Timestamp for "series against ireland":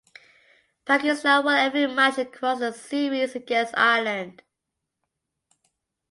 2.73-4.41